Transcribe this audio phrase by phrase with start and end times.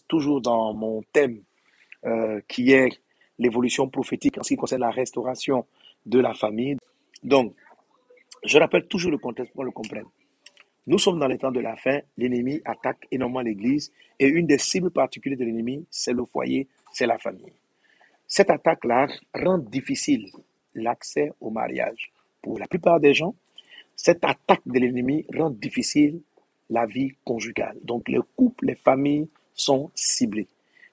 [0.00, 1.42] Toujours dans mon thème
[2.04, 2.88] euh, qui est
[3.38, 5.66] l'évolution prophétique en ce qui concerne la restauration
[6.06, 6.76] de la famille.
[7.22, 7.54] Donc,
[8.44, 10.06] je rappelle toujours le contexte pour le comprenne.
[10.86, 14.58] Nous sommes dans les temps de la fin, l'ennemi attaque énormément l'Église et une des
[14.58, 17.52] cibles particulières de l'ennemi, c'est le foyer, c'est la famille.
[18.26, 20.26] Cette attaque-là rend difficile
[20.74, 22.10] l'accès au mariage.
[22.42, 23.34] Pour la plupart des gens,
[23.94, 26.20] cette attaque de l'ennemi rend difficile
[26.68, 27.78] la vie conjugale.
[27.84, 30.48] Donc les couples, les familles sont ciblés.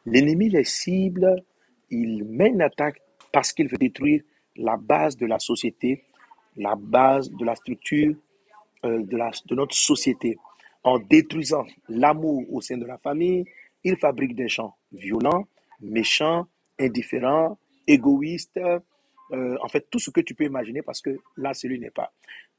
[0.06, 1.44] L'ennemi les cible,
[1.90, 3.02] il met une attaque
[3.32, 4.22] parce qu'il veut détruire
[4.56, 6.04] la base de la société,
[6.58, 8.16] la base de la structure
[8.86, 10.38] euh, de, notre société.
[10.84, 13.46] En détruisant l'amour au sein de la famille,
[13.84, 15.48] il fabrique des gens violents,
[15.82, 16.48] méchants,
[16.80, 17.58] indifférents,
[17.88, 18.60] égoïstes,
[19.32, 22.14] euh, en fait tout ce que tu peux imaginer parce que là, celui n'est pas.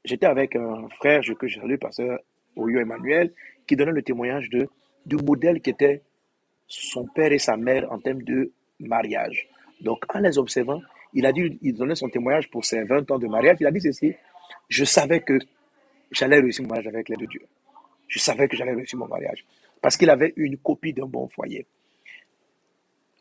[0.05, 2.19] J'étais avec un frère que je salue, pasteur
[2.55, 3.33] Oyo Emmanuel,
[3.67, 4.69] qui donnait le témoignage de,
[5.05, 6.01] du modèle qui était
[6.67, 9.47] son père et sa mère en termes de mariage.
[9.81, 10.81] Donc, en les observant,
[11.13, 13.57] il a dit, il donnait son témoignage pour ses 20 ans de mariage.
[13.59, 14.13] Il a dit ceci,
[14.69, 15.37] je savais que
[16.11, 17.41] j'allais réussir mon mariage avec l'aide de Dieu.
[18.07, 19.45] Je savais que j'allais réussir mon mariage.
[19.81, 21.65] Parce qu'il avait une copie d'un bon foyer.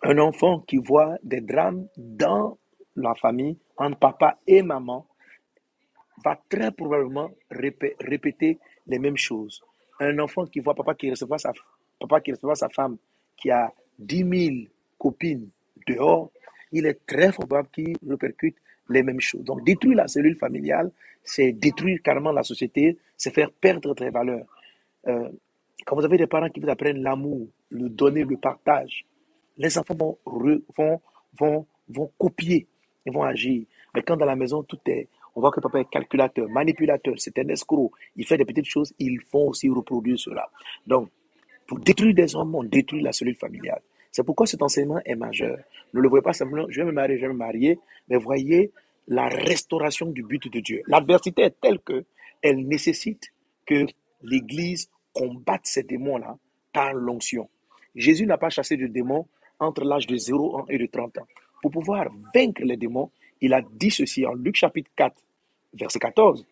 [0.02, 2.58] Un enfant qui voit des drames dans
[2.96, 5.06] la famille, entre papa et maman,
[6.24, 9.62] va très probablement répéter les mêmes choses.
[10.00, 11.52] Un enfant qui voit papa qui recevra sa,
[11.98, 12.96] papa qui sa femme
[13.36, 14.56] qui a 10 000
[14.98, 15.48] copines
[15.86, 16.30] dehors,
[16.72, 18.56] il est très probable qu'il répercute
[18.88, 19.44] les mêmes choses.
[19.44, 20.90] Donc détruire la cellule familiale,
[21.22, 24.46] c'est détruire carrément la société, c'est faire perdre des valeurs.
[25.06, 25.28] Euh,
[25.86, 29.04] quand vous avez des parents qui vous apprennent l'amour, le donner, le partage,
[29.56, 30.18] les enfants vont,
[30.76, 31.00] vont,
[31.38, 32.66] vont, vont copier,
[33.06, 33.64] ils vont agir.
[33.94, 37.38] Mais quand dans la maison, tout est on voit que papa est calculateur, manipulateur, c'est
[37.38, 37.92] un escroc.
[38.16, 40.48] Il fait des petites choses, ils font aussi reproduire cela.
[40.86, 41.08] Donc,
[41.66, 43.80] pour détruire des hommes, on détruit la cellule familiale.
[44.10, 45.58] C'est pourquoi cet enseignement est majeur.
[45.94, 47.78] Ne le voyez pas simplement, je vais me marier, je vais me marier,
[48.08, 48.72] mais voyez
[49.06, 50.82] la restauration du but de Dieu.
[50.86, 52.04] L'adversité est telle que
[52.42, 53.32] elle nécessite
[53.66, 53.86] que
[54.22, 56.38] l'Église combatte ces démons-là
[56.72, 57.48] par l'onction.
[57.94, 59.26] Jésus n'a pas chassé de démons
[59.58, 61.26] entre l'âge de 0 ans et de 30 ans.
[61.62, 63.10] Pour pouvoir vaincre les démons,
[63.40, 65.14] il a dit ceci en Luc chapitre 4,
[65.74, 66.46] verset 14.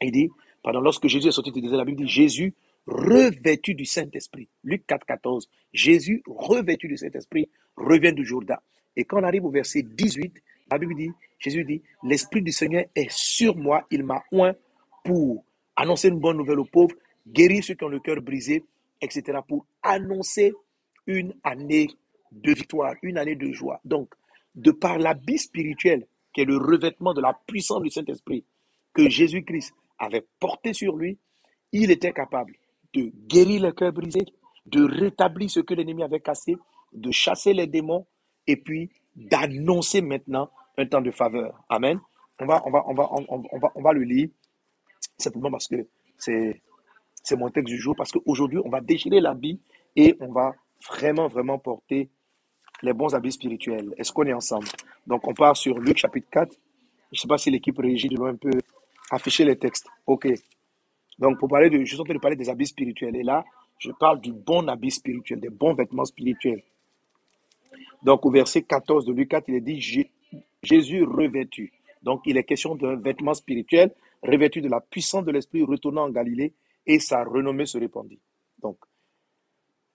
[0.00, 0.30] Il dit,
[0.62, 2.54] pendant lorsque Jésus est sorti de la Bible dit Jésus
[2.86, 4.48] revêtu du Saint-Esprit.
[4.64, 5.48] Luc 4, 14.
[5.72, 8.58] Jésus revêtu du Saint-Esprit revient du Jourdain.
[8.96, 10.34] Et quand on arrive au verset 18,
[10.70, 14.54] la Bible dit, Jésus dit, l'Esprit du Seigneur est sur moi, il m'a oint
[15.04, 15.44] pour
[15.76, 16.94] annoncer une bonne nouvelle aux pauvres,
[17.26, 18.64] guérir ceux qui ont le cœur brisé,
[19.00, 19.38] etc.
[19.46, 20.52] Pour annoncer
[21.06, 21.88] une année
[22.32, 23.80] de victoire, une année de joie.
[23.84, 24.12] Donc,
[24.58, 28.44] de par l'habit spirituel, qui est le revêtement de la puissance du Saint-Esprit,
[28.92, 31.18] que Jésus-Christ avait porté sur lui,
[31.72, 32.54] il était capable
[32.92, 34.20] de guérir le cœur brisé,
[34.66, 36.56] de rétablir ce que l'ennemi avait cassé,
[36.92, 38.06] de chasser les démons
[38.46, 41.62] et puis d'annoncer maintenant un temps de faveur.
[41.68, 42.00] Amen.
[42.40, 44.28] On va, le lire
[45.18, 46.62] simplement parce que c'est,
[47.22, 49.60] c'est mon texte du jour, parce qu'aujourd'hui, on va déchirer l'habit
[49.96, 50.54] et on va
[50.88, 52.10] vraiment, vraiment porter
[52.82, 53.94] les bons habits spirituels.
[53.96, 54.68] Est-ce qu'on est ensemble?
[55.06, 56.52] Donc, on part sur Luc chapitre 4.
[56.52, 56.56] Je
[57.12, 58.50] ne sais pas si l'équipe régie doit un peu
[59.10, 59.88] afficher les textes.
[60.06, 60.28] OK.
[61.18, 63.16] Donc, pour parler de, je suis en train de parler des habits spirituels.
[63.16, 63.44] Et là,
[63.78, 66.62] je parle du bon habit spirituel, des bons vêtements spirituels.
[68.02, 70.08] Donc, au verset 14 de Luc 4, il est dit
[70.62, 71.72] Jésus revêtu.
[72.02, 76.10] Donc, il est question d'un vêtement spirituel revêtu de la puissance de l'Esprit retournant en
[76.10, 76.54] Galilée
[76.86, 78.20] et sa renommée se répandit.
[78.60, 78.78] Donc,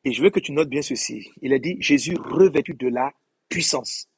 [0.06, 1.32] et je veux que tu notes bien ceci.
[1.42, 3.14] Il a dit Jésus revêtu de la
[3.50, 4.10] puissance.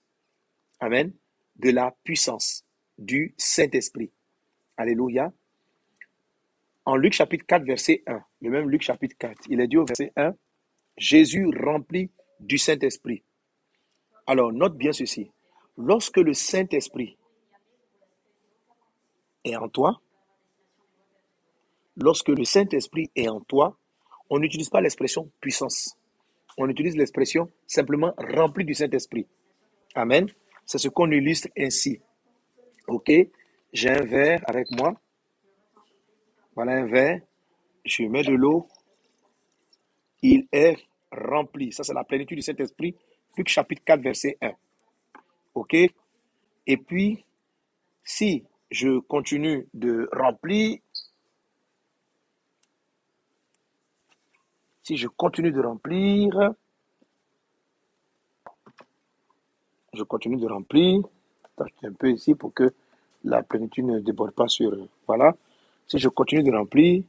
[0.79, 1.13] Amen.
[1.57, 2.65] De la puissance
[2.97, 4.11] du Saint-Esprit.
[4.77, 5.31] Alléluia.
[6.85, 9.85] En Luc chapitre 4, verset 1, le même Luc chapitre 4, il est dit au
[9.85, 10.35] verset 1,
[10.97, 13.23] Jésus rempli du Saint-Esprit.
[14.27, 15.31] Alors, note bien ceci.
[15.77, 17.17] Lorsque le Saint-Esprit
[19.43, 19.99] est en toi,
[21.97, 23.77] lorsque le Saint-Esprit est en toi,
[24.29, 25.97] on n'utilise pas l'expression puissance.
[26.57, 29.27] On utilise l'expression simplement rempli du Saint-Esprit.
[29.93, 30.27] Amen.
[30.65, 31.99] C'est ce qu'on illustre ainsi.
[32.87, 33.11] OK
[33.73, 34.95] J'ai un verre avec moi.
[36.55, 37.21] Voilà un verre.
[37.83, 38.67] Je mets de l'eau.
[40.21, 40.77] Il est
[41.11, 41.71] rempli.
[41.71, 42.95] Ça, c'est la plénitude du Saint-Esprit.
[43.37, 44.51] Luc chapitre 4, verset 1.
[45.55, 47.25] OK Et puis,
[48.03, 50.79] si je continue de remplir,
[54.85, 56.53] Si je continue de remplir,
[59.93, 61.01] je continue de remplir,
[61.81, 62.71] un peu ici pour que
[63.23, 64.77] la plénitude ne déborde pas sur...
[65.07, 65.35] Voilà.
[65.87, 67.03] Si je continue de remplir,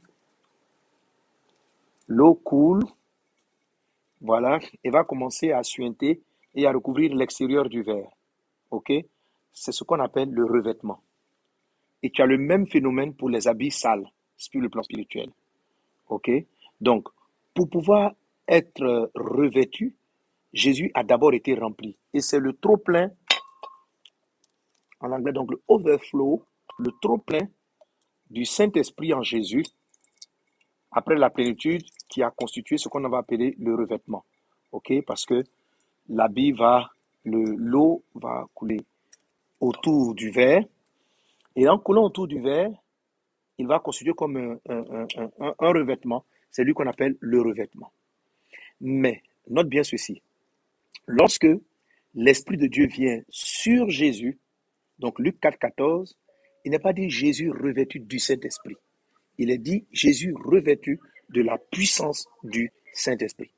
[2.07, 2.83] l'eau coule
[4.21, 6.23] voilà, et va commencer à suinter
[6.55, 8.09] et à recouvrir l'extérieur du verre.
[8.71, 8.91] OK?
[9.53, 10.99] C'est ce qu'on appelle le revêtement.
[12.01, 15.29] Et tu as le même phénomène pour les habits sales, sur le plan spirituel.
[16.09, 16.31] OK?
[16.81, 17.09] Donc,
[17.57, 18.13] pour pouvoir
[18.47, 19.95] être revêtu,
[20.53, 21.97] Jésus a d'abord été rempli.
[22.13, 23.09] Et c'est le trop-plein,
[24.99, 26.45] en anglais, donc le overflow,
[26.77, 27.47] le trop-plein
[28.29, 29.63] du Saint-Esprit en Jésus,
[30.91, 34.23] après la plénitude, qui a constitué ce qu'on va appeler le revêtement.
[35.07, 35.43] Parce que
[36.07, 36.91] l'habit va,
[37.25, 38.85] l'eau va couler
[39.59, 40.63] autour du verre.
[41.55, 42.69] Et en coulant autour du verre,
[43.57, 46.23] il va constituer comme un revêtement.
[46.51, 47.91] C'est lui qu'on appelle le revêtement.
[48.81, 50.21] Mais, note bien ceci.
[51.07, 51.47] Lorsque
[52.15, 54.37] l'Esprit de Dieu vient sur Jésus,
[54.99, 56.17] donc Luc 4, 14,
[56.65, 58.75] il n'est pas dit Jésus revêtu du Saint-Esprit.
[59.37, 60.99] Il est dit Jésus revêtu
[61.29, 63.51] de la puissance du Saint-Esprit.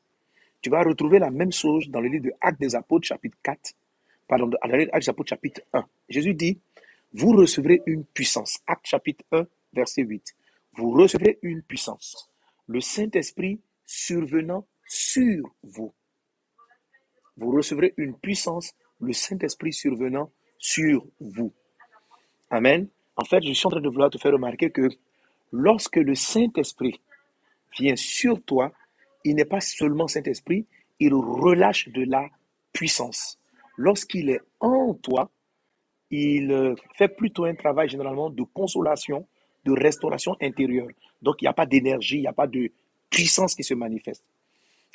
[0.62, 3.74] Tu vas retrouver la même chose dans le livre de Actes des Apôtres, chapitre 4,
[4.28, 5.86] pardon, dans le livre des Apôtres, chapitre 1.
[6.10, 6.60] Jésus dit,
[7.14, 8.60] vous recevrez une puissance.
[8.68, 10.36] Acte chapitre 1, verset 8.
[10.74, 12.29] Vous recevrez une puissance.
[12.70, 15.92] Le Saint-Esprit survenant sur vous.
[17.36, 21.52] Vous recevrez une puissance, le Saint-Esprit survenant sur vous.
[22.52, 22.88] Amen.
[23.16, 24.88] En fait, je suis en train de vouloir te faire remarquer que
[25.52, 27.02] lorsque le Saint-Esprit
[27.76, 28.72] vient sur toi,
[29.24, 30.68] il n'est pas seulement Saint-Esprit,
[31.00, 32.30] il relâche de la
[32.72, 33.40] puissance.
[33.78, 35.32] Lorsqu'il est en toi,
[36.12, 39.28] il euh, fait plutôt un travail généralement de consolation,
[39.66, 40.88] de restauration intérieure.
[41.22, 42.72] Donc, il n'y a pas d'énergie, il n'y a pas de
[43.10, 44.24] puissance qui se manifeste.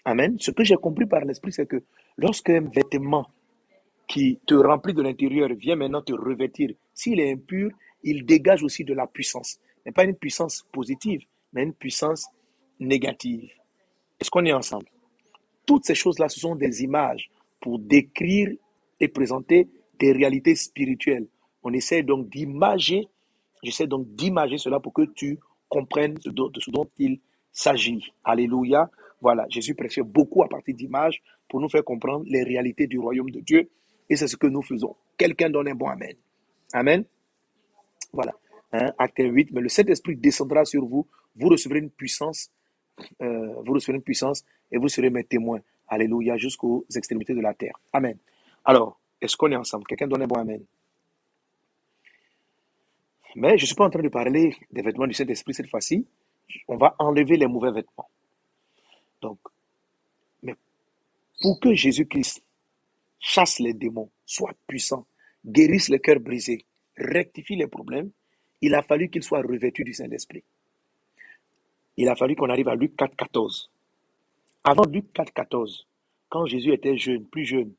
[0.05, 0.37] Amen.
[0.39, 1.83] Ce que j'ai compris par l'Esprit, c'est que
[2.17, 3.27] lorsqu'un vêtement
[4.07, 7.71] qui te remplit de l'intérieur vient maintenant te revêtir, s'il est impur,
[8.03, 9.59] il dégage aussi de la puissance.
[9.85, 11.23] Mais pas une puissance positive,
[11.53, 12.27] mais une puissance
[12.79, 13.51] négative.
[14.21, 14.87] Est-ce qu'on est ensemble?
[15.67, 18.51] Toutes ces choses-là, ce sont des images pour décrire
[19.01, 19.69] et présenter
[19.99, 21.27] des réalités spirituelles.
[21.63, 23.09] On essaie donc d'imager,
[23.65, 25.39] j'essaie donc d'imager cela pour que tu
[25.69, 27.21] comprennes de ce dont il
[27.53, 28.13] s'agit.
[28.23, 28.91] Alléluia.
[29.21, 33.31] Voilà, Jésus prêchait beaucoup à partir d'images pour nous faire comprendre les réalités du royaume
[33.31, 33.71] de Dieu.
[34.11, 34.95] Et c'est ce que nous faisons.
[35.17, 36.15] Quelqu'un donne un bon Amen.
[36.73, 37.05] Amen.
[38.13, 38.33] Voilà.
[38.73, 39.53] Hein, acte 8.
[39.53, 41.07] Mais le Saint-Esprit descendra sur vous.
[41.37, 42.51] Vous recevrez une puissance.
[43.23, 45.61] Euh, vous recevrez une puissance et vous serez mes témoins.
[45.89, 46.37] Alléluia.
[46.37, 47.81] Jusqu'aux extrémités de la terre.
[47.93, 48.19] Amen.
[48.65, 49.87] Alors, est-ce qu'on est ensemble?
[49.87, 50.63] Quelqu'un donne un bon Amen?
[53.37, 56.07] Mais je ne suis pas en train de parler des vêtements du Saint-Esprit cette fois-ci.
[56.69, 58.09] On va enlever les mauvais vêtements.
[59.21, 59.39] Donc,
[60.43, 60.55] mais
[61.41, 62.43] pour que Jésus-Christ
[63.19, 65.07] chasse les démons, soit puissant,
[65.45, 66.65] guérisse les cœurs brisés,
[66.97, 68.11] rectifie les problèmes,
[68.61, 70.45] il a fallu qu'il soit revêtu du Saint-Esprit.
[71.97, 73.71] Il a fallu qu'on arrive à Luc 4, 14.
[74.65, 75.87] Avant Luc 4, 14,
[76.29, 77.73] quand Jésus était jeune, plus jeune,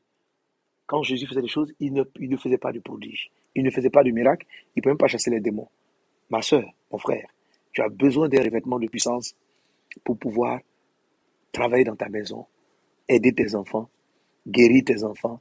[0.86, 3.32] quand Jésus faisait des choses, il ne, il ne faisait pas de prodige.
[3.56, 4.46] Il ne faisait pas de miracle.
[4.76, 5.70] Il ne peut même pas chasser les démons.
[6.30, 7.28] Ma soeur, mon frère,
[7.72, 9.36] tu as besoin d'un revêtement de puissance
[10.04, 10.60] pour pouvoir
[11.52, 12.46] travailler dans ta maison,
[13.08, 13.90] aider tes enfants,
[14.48, 15.40] guérir tes enfants,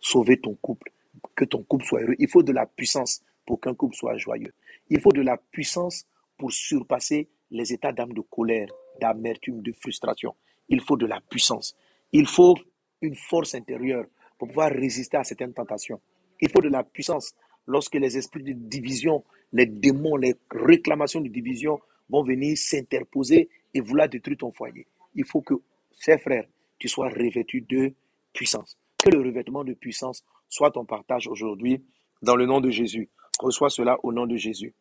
[0.00, 0.90] sauver ton couple,
[1.34, 2.16] que ton couple soit heureux.
[2.18, 4.52] Il faut de la puissance pour qu'un couple soit joyeux.
[4.90, 6.06] Il faut de la puissance
[6.36, 8.68] pour surpasser les états d'âme de colère,
[9.00, 10.34] d'amertume, de frustration.
[10.68, 11.76] Il faut de la puissance.
[12.12, 12.54] Il faut
[13.00, 14.04] une force intérieure
[14.38, 16.00] pour pouvoir résister à certaines tentations.
[16.40, 17.34] Il faut de la puissance
[17.66, 23.80] lorsque les esprits de division, les démons, les réclamations de division vont venir s'interposer et
[23.80, 24.86] vouloir détruire ton foyer.
[25.14, 25.54] Il faut que,
[25.98, 26.46] chers frères,
[26.78, 27.92] tu sois revêtu de
[28.32, 28.76] puissance.
[28.98, 31.82] Que le revêtement de puissance soit ton partage aujourd'hui
[32.22, 33.08] dans le nom de Jésus.
[33.38, 34.74] Reçois cela au nom de Jésus.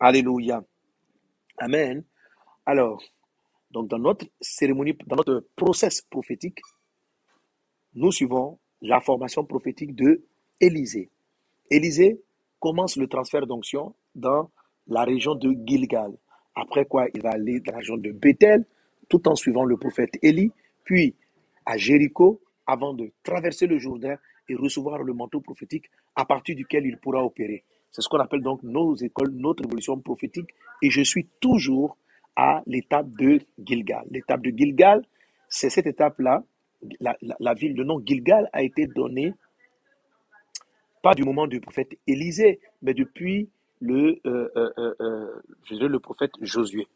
[0.00, 0.64] Alléluia.
[1.58, 2.04] Amen.
[2.66, 3.02] Alors,
[3.70, 6.60] donc dans notre cérémonie, dans notre process prophétique,
[7.94, 10.24] nous suivons la formation prophétique de
[10.60, 11.10] Élisée.
[11.70, 12.20] Élisée
[12.60, 14.50] commence le transfert d'onction dans
[14.86, 16.12] la région de Gilgal.
[16.54, 18.64] Après quoi, il va aller dans la région de Bethel,
[19.08, 20.52] tout en suivant le prophète Élie,
[20.84, 21.14] puis
[21.66, 24.16] à Jéricho, avant de traverser le Jourdain
[24.48, 27.64] et recevoir le manteau prophétique à partir duquel il pourra opérer.
[27.90, 30.50] C'est ce qu'on appelle donc nos écoles, notre évolution prophétique.
[30.82, 31.96] Et je suis toujours
[32.36, 34.04] à l'étape de Gilgal.
[34.10, 35.04] L'étape de Gilgal,
[35.48, 36.42] c'est cette étape-là.
[37.00, 39.32] La, ville, le nom Gilgal a été donné
[41.04, 46.86] pas du moment du prophète Élisée, mais depuis le, euh, euh, euh, le prophète Josué.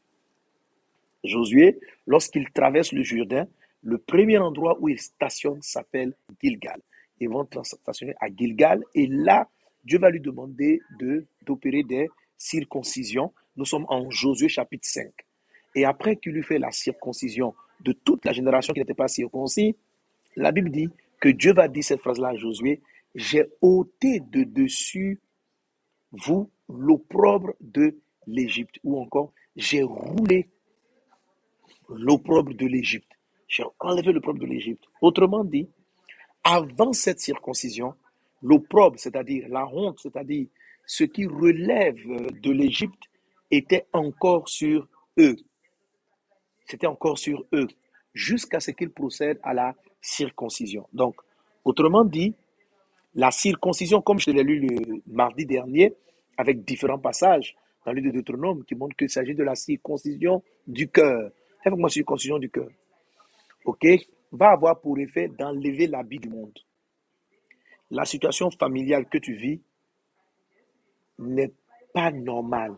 [1.22, 3.46] Josué, lorsqu'il traverse le Jourdain,
[3.82, 6.80] le premier endroit où il stationne s'appelle Gilgal.
[7.20, 9.46] Ils vont stationner à Gilgal et là,
[9.84, 13.34] Dieu va lui demander de d'opérer des circoncisions.
[13.58, 15.10] Nous sommes en Josué chapitre 5.
[15.74, 19.76] Et après qu'il lui fait la circoncision de toute la génération qui n'était pas circoncis,
[20.34, 20.88] la Bible dit
[21.20, 22.80] que Dieu va dire cette phrase-là à Josué,
[23.18, 25.20] j'ai ôté de dessus
[26.12, 27.98] vous l'opprobre de
[28.28, 30.48] l'Égypte, ou encore j'ai roulé
[31.88, 33.10] l'opprobre de l'Égypte.
[33.48, 34.84] J'ai enlevé l'opprobre de l'Égypte.
[35.00, 35.68] Autrement dit,
[36.44, 37.94] avant cette circoncision,
[38.40, 40.46] l'opprobre, c'est-à-dire la honte, c'est-à-dire
[40.86, 41.98] ce qui relève
[42.40, 43.02] de l'Égypte,
[43.50, 44.86] était encore sur
[45.18, 45.36] eux.
[46.66, 47.66] C'était encore sur eux,
[48.14, 50.86] jusqu'à ce qu'ils procèdent à la circoncision.
[50.92, 51.16] Donc,
[51.64, 52.36] autrement dit,
[53.14, 55.94] la circoncision, comme je l'ai lu le mardi dernier,
[56.36, 60.88] avec différents passages dans le de Deutéronome qui montrent qu'il s'agit de la circoncision du
[60.88, 61.30] cœur.
[61.62, 62.68] C'est moi circoncision du cœur.
[63.64, 63.86] OK?
[64.30, 66.56] Va avoir pour effet d'enlever l'habit du monde.
[67.90, 69.60] La situation familiale que tu vis
[71.18, 71.52] n'est
[71.92, 72.76] pas normale.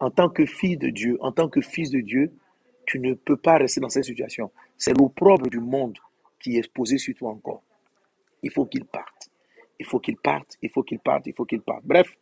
[0.00, 2.32] En tant que fille de Dieu, en tant que fils de Dieu,
[2.86, 4.50] tu ne peux pas rester dans cette situation.
[4.78, 5.98] C'est l'opprobre du monde
[6.40, 7.62] qui est posé sur toi encore.
[8.42, 9.30] Il faut qu'il parte.
[9.78, 11.84] Il faut qu'il parte, il faut qu'il parte, il faut qu'il parte.
[11.84, 12.16] Bref,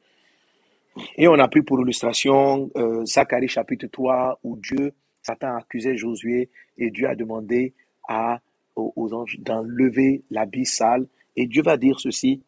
[1.17, 4.93] et on a pris pour illustration euh, Zacharie chapitre 3 où Dieu,
[5.23, 7.75] Satan accusait Josué et Dieu a demandé
[8.09, 8.41] à,
[8.77, 11.07] aux, anges d'enlever l'habit sale.
[11.37, 12.43] Et Dieu va dire ceci,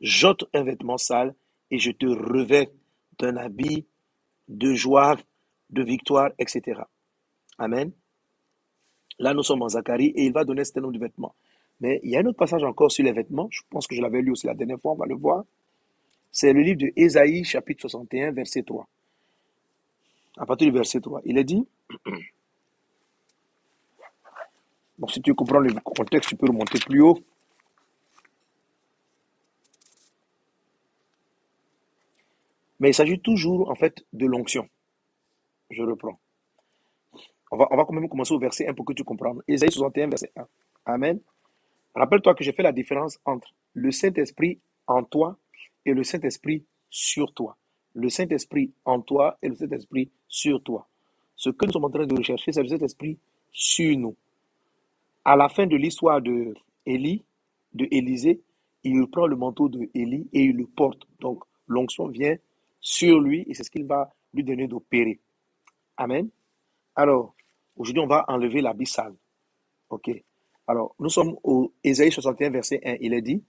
[0.00, 1.34] j'ôte un vêtement sale
[1.70, 2.70] et je te revêt
[3.18, 3.86] d'un habit
[4.48, 5.16] de joie,
[5.70, 6.80] de victoire, etc.
[7.58, 7.92] Amen.
[9.18, 11.34] Là, nous sommes en Zacharie et il va donner ce nom de vêtements.
[11.84, 13.46] Mais il y a un autre passage encore sur les vêtements.
[13.50, 15.44] Je pense que je l'avais lu aussi la dernière fois, on va le voir.
[16.32, 18.88] C'est le livre de Ésaïe, chapitre 61, verset 3.
[20.38, 21.68] À partir du verset 3, il est dit,
[24.98, 27.18] bon, si tu comprends le contexte, tu peux remonter plus haut.
[32.80, 34.66] Mais il s'agit toujours, en fait, de l'onction.
[35.68, 36.18] Je reprends.
[37.50, 39.42] On va, on va quand même commencer au verset 1 pour que tu comprennes.
[39.46, 40.46] Ésaïe 61, verset 1.
[40.86, 41.20] Amen.
[41.94, 45.38] Rappelle-toi que j'ai fait la différence entre le Saint-Esprit en toi
[45.86, 47.56] et le Saint-Esprit sur toi.
[47.94, 50.88] Le Saint-Esprit en toi et le Saint-Esprit sur toi.
[51.36, 53.18] Ce que nous sommes en train de rechercher, c'est le Saint-Esprit
[53.52, 54.16] sur nous.
[55.24, 57.24] À la fin de l'histoire de Élie,
[57.72, 58.40] de Élisée,
[58.82, 61.06] il prend le manteau de et il le porte.
[61.20, 62.36] Donc, l'onction vient
[62.80, 65.20] sur lui et c'est ce qu'il va lui donner d'opérer.
[65.96, 66.28] Amen.
[66.94, 67.34] Alors,
[67.76, 69.14] aujourd'hui, on va enlever l'abyssal.
[69.90, 70.10] OK.
[70.66, 72.96] Alors, nous sommes au Ésaïe 61, verset 1.
[73.00, 73.42] Il est dit,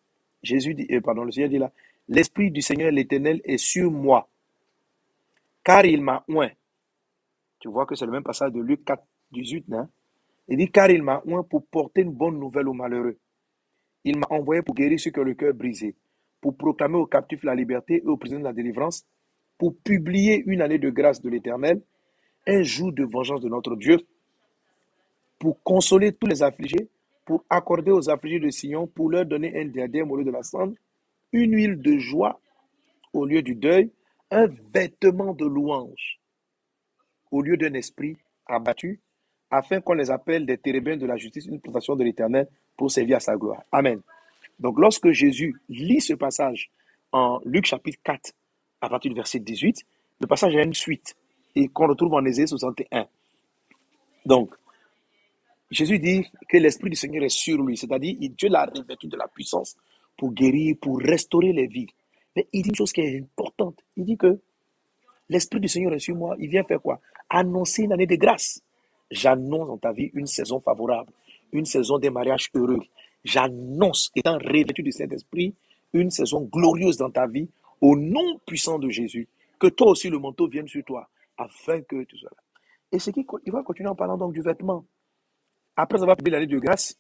[0.44, 1.72] Jésus dit, euh, pardon, le Seigneur dit là,
[2.08, 4.30] L'Esprit du Seigneur l'Éternel est sur moi,
[5.64, 6.52] car il m'a oint.
[7.60, 9.66] Tu vois que c'est le même passage de Luc 4, 18.
[9.74, 9.90] Hein?
[10.48, 13.18] Il dit, car il m'a oint pour porter une bonne nouvelle aux malheureux.
[14.04, 15.96] Il m'a envoyé pour guérir ceux qui ont le cœur brisé,
[16.42, 19.04] pour proclamer aux captifs la liberté et aux prisonniers la délivrance,
[19.58, 21.82] pour publier une année de grâce de l'Éternel,
[22.46, 23.98] un jour de vengeance de notre Dieu,
[25.40, 26.88] pour consoler tous les affligés,
[27.26, 30.44] pour accorder aux affligés de Sion, pour leur donner un diadème au lieu de la
[30.44, 30.74] cendre,
[31.34, 32.40] une huile de joie
[33.14, 33.92] au lieu du deuil,
[34.32, 36.20] un vêtement de louange
[37.32, 39.00] au lieu d'un esprit abattu,
[39.50, 43.18] afin qu'on les appelle des térébins de la justice, une plantation de l'Éternel pour servir
[43.18, 43.64] à sa gloire.
[43.72, 44.02] Amen.
[44.60, 46.70] Donc lorsque Jésus lit ce passage
[47.12, 48.34] en Luc chapitre 4,
[48.82, 49.84] à partir du verset 18,
[50.22, 51.16] le passage a une suite
[51.56, 53.08] et qu'on retrouve en Ésaïe 61.
[54.26, 54.54] Donc,
[55.72, 59.28] Jésus dit que l'Esprit du Seigneur est sur lui, c'est-à-dire Dieu l'a revêtu de la
[59.28, 59.76] puissance
[60.18, 61.88] pour guérir, pour restaurer les vies.
[62.36, 63.80] Mais il dit une chose qui est importante.
[63.98, 64.40] Il dit que
[65.30, 66.36] l'Esprit du Seigneur est sur moi.
[66.40, 67.00] Il vient faire quoi?
[67.30, 68.62] Annoncer une année de grâce.
[69.10, 71.12] J'annonce dans ta vie une saison favorable,
[71.52, 72.82] une saison des mariages heureux.
[73.24, 75.56] J'annonce, étant revêtu du Saint-Esprit,
[75.94, 77.48] une saison glorieuse dans ta vie,
[77.82, 79.28] au nom puissant de Jésus.
[79.60, 82.44] Que toi aussi le manteau vienne sur toi, afin que tu sois là.
[82.92, 84.86] Et ce qui, il va continuer en parlant donc du vêtement.
[85.76, 86.98] Après avoir publié l'année de grâce,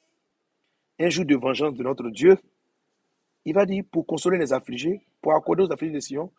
[0.99, 2.37] un jour de vengeance de notre Dieu,
[3.45, 6.31] il va dire pour consoler les affligés, pour accorder aux affligés de Sion,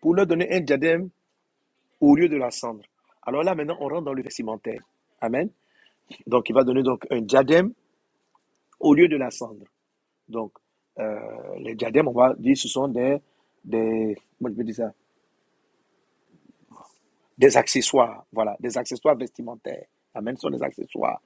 [0.00, 1.10] pour leur donner un diadème
[2.00, 2.82] au lieu de la cendre.
[3.22, 4.82] Alors là, maintenant, on rentre dans le vestimentaire.
[5.20, 5.48] Amen.
[6.26, 7.72] Donc, il va donner donc un diadème
[8.80, 9.64] au lieu de la cendre.
[10.28, 10.52] Donc,
[10.98, 13.18] euh, les diadèmes, on va dire, ce sont des,
[13.64, 14.92] des, comment je peux dire ça?
[17.38, 19.86] Des accessoires, voilà, des accessoires vestimentaires.
[20.14, 21.20] Amen, ce sont des accessoires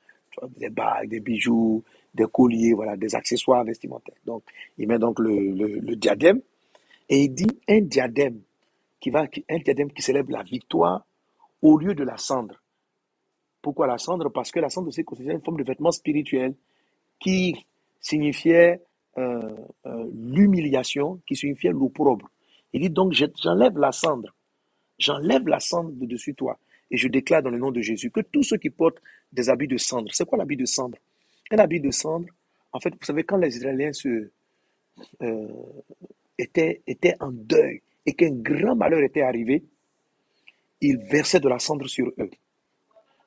[0.57, 1.83] des bagues, des bijoux,
[2.14, 4.16] des colliers, voilà, des accessoires vestimentaires.
[4.25, 4.43] Donc,
[4.78, 6.40] il met donc le, diadème
[7.09, 8.40] et il dit un diadème
[9.00, 11.05] qui va, un diadème qui célèbre la victoire
[11.62, 12.61] au lieu de la cendre.
[13.62, 14.28] Pourquoi la cendre?
[14.31, 16.55] Parce que la cendre c'est une forme de vêtement spirituel
[17.19, 17.66] qui
[18.00, 18.81] signifiait
[19.19, 19.40] euh,
[19.87, 22.28] euh, l'humiliation, qui signifiait l'opprobre.
[22.73, 24.35] Il dit donc j'enlève la cendre,
[24.99, 26.59] j'enlève la cendre de dessus toi
[26.90, 29.02] Et je déclare dans le nom de Jésus que tous ceux qui portent
[29.33, 30.99] des habits de cendre, c'est quoi l'habit de cendre?
[31.50, 32.28] Un habit de cendre,
[32.73, 33.90] en fait, vous savez, quand les Israéliens
[35.23, 35.49] euh,
[36.38, 39.64] étaient, étaient en deuil et qu'un grand malheur était arrivé,
[40.81, 42.31] ils versaient de la cendre sur eux.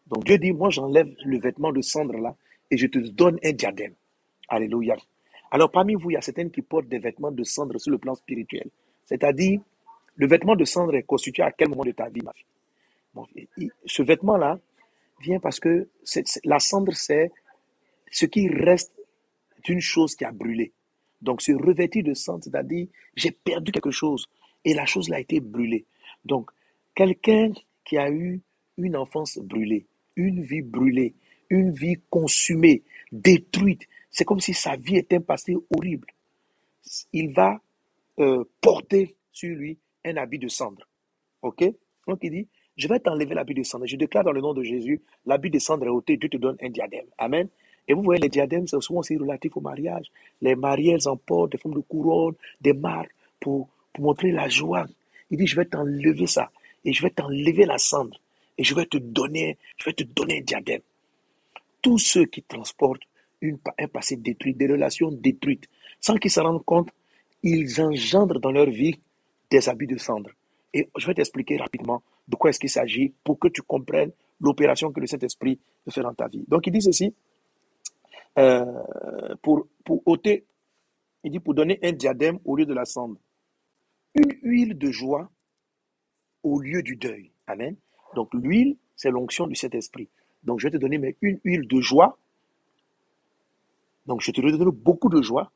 [0.07, 2.35] Donc Dieu dit, moi j'enlève le vêtement de cendre là
[2.71, 3.93] et je te donne un diadème.
[4.47, 4.95] Alléluia.
[5.51, 7.97] Alors parmi vous, il y a certaines qui portent des vêtements de cendre sur le
[7.97, 8.69] plan spirituel.
[9.05, 9.59] C'est-à-dire,
[10.15, 12.45] le vêtement de cendre est constitué à quel moment de ta vie, ma fille?
[13.85, 14.59] Ce vêtement-là
[15.21, 15.89] vient parce que
[16.43, 17.31] la cendre, c'est
[18.11, 18.93] ce qui reste
[19.63, 20.71] d'une chose qui a brûlé.
[21.21, 24.27] Donc, se revêtir de cendre, c'est-à-dire, j'ai perdu quelque chose
[24.63, 25.85] et la chose a été brûlée.
[26.23, 26.51] Donc,
[26.95, 27.51] quelqu'un
[27.83, 28.41] qui a eu
[28.77, 29.85] une enfance brûlée,
[30.15, 31.13] une vie brûlée,
[31.49, 36.07] une vie consumée, détruite, c'est comme si sa vie était un passé horrible.
[37.11, 37.61] Il va
[38.19, 40.87] euh, porter sur lui un habit de cendre.
[41.41, 41.63] OK?
[42.07, 42.47] Donc il dit,
[42.79, 43.85] je vais t'enlever l'habit de cendre.
[43.85, 46.55] Je déclare dans le nom de Jésus, l'habit de cendre est ôté, Dieu te donne
[46.61, 47.05] un diadème.
[47.17, 47.49] Amen.
[47.89, 50.05] Et vous voyez, les diadèmes, c'est souvent aussi relatif au mariage.
[50.41, 54.85] Les mariés, elles emportent des formes de couronne, des marques pour, pour montrer la joie.
[55.29, 56.51] Il dit, je vais t'enlever ça.
[56.85, 58.17] Et je vais t'enlever la cendre.
[58.57, 60.81] Et je vais te donner, je vais te donner un diadème.
[61.81, 63.03] Tous ceux qui transportent
[63.41, 65.67] une, un passé détruit, des relations détruites,
[65.99, 66.89] sans qu'ils se rendent compte,
[67.43, 68.99] ils engendrent dans leur vie
[69.51, 70.29] des habits de cendre.
[70.73, 74.91] Et je vais t'expliquer rapidement de quoi est-ce qu'il s'agit pour que tu comprennes l'opération
[74.91, 76.45] que le Saint-Esprit peut faire dans ta vie.
[76.47, 77.13] Donc il dit ceci,
[78.37, 78.65] euh,
[79.41, 80.45] pour, pour ôter,
[81.23, 83.17] il dit pour donner un diadème au lieu de la cendre,
[84.13, 85.29] une huile de joie
[86.43, 87.31] au lieu du deuil.
[87.47, 87.75] Amen.
[88.15, 90.07] Donc l'huile, c'est l'onction du Saint-Esprit.
[90.43, 92.17] Donc je vais te donner mais une huile de joie.
[94.05, 95.51] Donc je te donne beaucoup de joie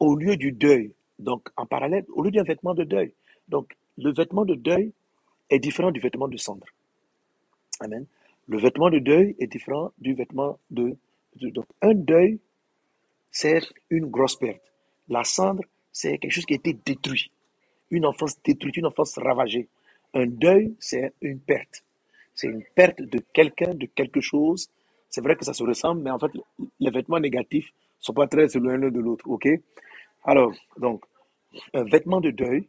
[0.00, 0.94] au lieu du deuil.
[1.18, 3.14] Donc en parallèle, au lieu d'un vêtement de deuil.
[3.48, 4.92] Donc le vêtement de deuil
[5.50, 6.66] est différent du vêtement de cendre.
[7.80, 8.06] Amen.
[8.46, 10.96] Le vêtement de deuil est différent du vêtement de...
[11.36, 12.40] donc un deuil,
[13.30, 14.62] c'est une grosse perte.
[15.08, 17.30] La cendre, c'est quelque chose qui a été détruit.
[17.90, 19.68] Une enfance détruite, une enfance ravagée.
[20.14, 21.84] Un deuil, c'est une perte.
[22.34, 24.70] C'est une perte de quelqu'un, de quelque chose.
[25.08, 26.30] C'est vrai que ça se ressemble, mais en fait,
[26.80, 29.28] les vêtements négatifs sont pas très éloignés de l'autre.
[29.28, 29.48] OK?
[30.24, 31.04] Alors, donc,
[31.74, 32.68] un vêtement de deuil,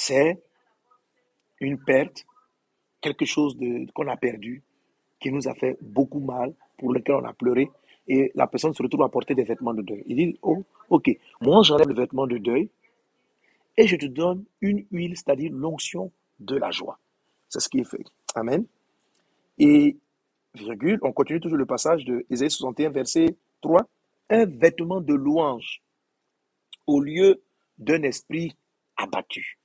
[0.00, 0.42] c'est
[1.60, 2.24] une perte,
[3.02, 3.54] quelque chose
[3.94, 4.62] qu'on a perdu,
[5.20, 7.70] qui nous a fait beaucoup mal, pour lequel on a pleuré,
[8.08, 10.02] et la personne se retrouve à porter des vêtements de deuil.
[10.06, 11.10] Il dit, oh, ok,
[11.42, 12.70] moi j'enlève le vêtement de deuil,
[13.76, 16.98] et je te donne une huile, c'est-à-dire l'onction de la joie.
[17.50, 18.04] C'est ce qui est fait.
[18.34, 18.64] Amen.
[19.58, 19.98] Et,
[21.02, 23.86] on continue toujours le passage de Ésaïe 61, verset 3.
[24.30, 25.82] Un vêtement de louange
[26.86, 27.42] au lieu
[27.78, 28.56] d'un esprit
[28.96, 29.59] abattu.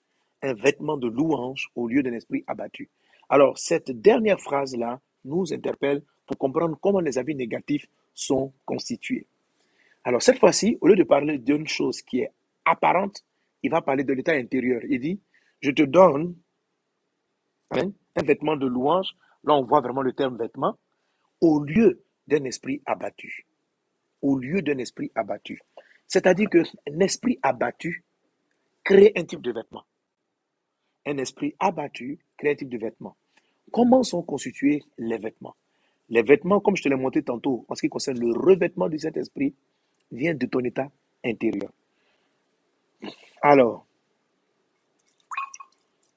[0.46, 2.92] Un vêtement de louange au lieu d'un esprit abattu.
[3.30, 9.26] Alors, cette dernière phrase-là nous interpelle pour comprendre comment les habits négatifs sont constitués.
[10.04, 12.32] Alors, cette fois-ci, au lieu de parler d'une chose qui est
[12.64, 13.26] apparente,
[13.64, 14.82] il va parler de l'état intérieur.
[14.88, 15.20] Il dit,
[15.62, 16.36] je te donne
[17.72, 19.16] un vêtement de louange.
[19.44, 20.78] Là, on voit vraiment le terme vêtement.
[21.42, 23.48] Au lieu d'un esprit abattu.
[24.22, 25.60] Au lieu d'un esprit abattu.
[26.08, 28.04] C'est-à-dire qu'un esprit abattu
[28.84, 29.86] crée un type de vêtement.
[31.06, 33.16] Un esprit abattu type de vêtement.
[33.72, 35.56] Comment sont constitués les vêtements?
[36.10, 39.00] Les vêtements, comme je te l'ai montré tantôt, en ce qui concerne le revêtement du
[39.00, 39.56] Saint-Esprit,
[40.12, 40.90] vient de ton état
[41.24, 41.72] intérieur.
[43.42, 43.86] Alors,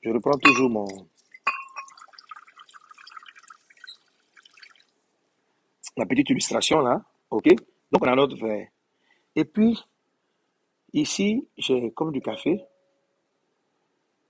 [0.02, 0.86] je reprends toujours mon...
[5.96, 7.48] La petite illustration là, ok?
[7.90, 8.68] Donc on a notre verre.
[9.34, 9.78] Et puis,
[10.92, 12.62] ici, j'ai comme du café.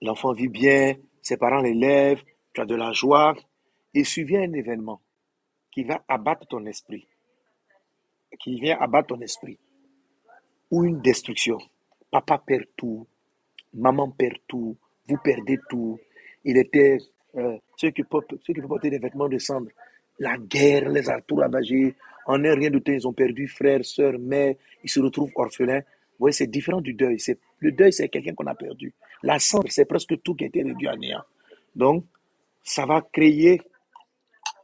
[0.02, 3.34] L'enfant vit bien, ses parents l'élèvent, tu as de la joie.
[3.94, 5.00] Et survient un événement
[5.72, 7.06] qui va abattre ton esprit.
[8.38, 9.58] Qui vient abattre ton esprit.
[10.70, 11.58] Ou une destruction.
[12.10, 13.06] Papa perd tout,
[13.74, 14.76] maman perd tout,
[15.08, 15.98] vous perdez tout.
[16.44, 16.98] Il était
[17.36, 19.68] euh, ceux, qui portent, ceux qui porter des vêtements de cendre.
[20.18, 21.94] La guerre les a tout ravagés.
[22.26, 24.54] En un rien de temps, ils ont perdu frère, soeur, mère.
[24.82, 25.80] Ils se retrouvent orphelins.
[25.80, 27.18] Vous voyez, c'est différent du deuil.
[27.60, 28.92] Le deuil, c'est quelqu'un qu'on a perdu.
[29.22, 31.22] La cendre, c'est presque tout qui a été réduit à néant.
[31.74, 32.04] Donc,
[32.62, 33.60] ça va créer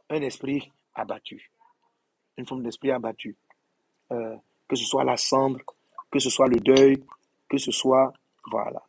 [0.09, 1.51] un esprit abattu.
[2.37, 3.35] Une forme d'esprit abattu.
[4.11, 4.35] Euh,
[4.67, 5.59] que ce soit la cendre,
[6.11, 7.03] que ce soit le deuil,
[7.49, 8.13] que ce soit,
[8.49, 8.81] voilà,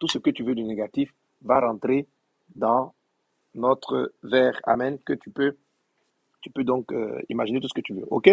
[0.00, 1.12] tout ce que tu veux du négatif
[1.42, 2.06] va rentrer
[2.54, 2.94] dans
[3.54, 4.60] notre verre.
[4.64, 4.98] Amen.
[5.04, 5.56] Que tu peux,
[6.40, 8.06] tu peux donc euh, imaginer tout ce que tu veux.
[8.10, 8.30] OK?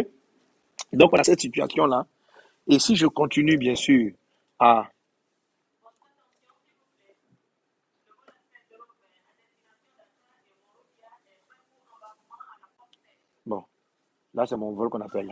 [0.94, 2.06] Donc, on a cette situation-là.
[2.68, 4.12] Et si je continue, bien sûr,
[4.60, 4.90] à
[13.46, 13.64] Bon,
[14.34, 15.32] là, c'est mon vol qu'on appelle.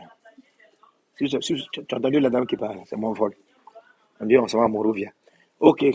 [1.17, 3.35] Si, tu as entendu la dame qui parle, c'est mon vol.
[4.19, 5.11] On dit, on s'en va à Monrovia.
[5.59, 5.85] Ok,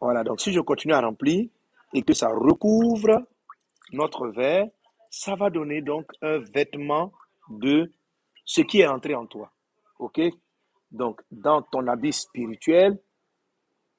[0.00, 0.24] voilà.
[0.24, 1.48] Donc, si je continue à remplir
[1.92, 3.22] et que ça recouvre
[3.92, 4.68] notre verre,
[5.10, 7.12] ça va donner donc un vêtement
[7.48, 7.90] de
[8.44, 9.50] ce qui est entré en toi.
[9.98, 10.20] Ok?
[10.90, 12.98] Donc, dans ton habit spirituel,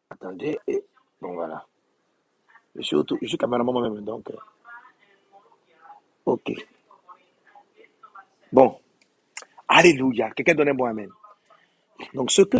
[0.09, 0.83] attendez, et
[1.21, 1.65] bon, voilà.
[2.75, 4.37] Je suis, auto, je suis moi-même, donc, euh,
[6.25, 6.51] ok.
[8.53, 8.79] Bon,
[9.67, 10.31] alléluia.
[10.31, 11.09] Quelqu'un donne un bon amen.
[12.13, 12.57] Donc, ce que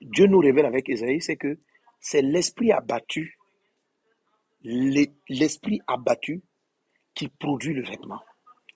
[0.00, 1.58] Dieu nous révèle avec Isaïe, c'est que
[2.00, 3.38] c'est l'esprit abattu,
[4.64, 6.42] l'e- l'esprit abattu
[7.14, 8.20] qui produit le vêtement.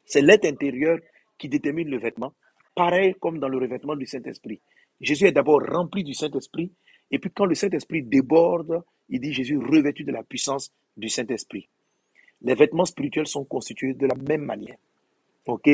[0.06, 0.98] C'est l'être intérieur
[1.38, 2.34] qui détermine le vêtement,
[2.74, 4.60] pareil comme dans le revêtement du Saint-Esprit.
[5.00, 6.72] Jésus est d'abord rempli du Saint-Esprit,
[7.10, 11.68] et puis quand le Saint-Esprit déborde, il dit Jésus revêtu de la puissance du Saint-Esprit.
[12.42, 14.78] Les vêtements spirituels sont constitués de la même manière.
[15.46, 15.68] Ok?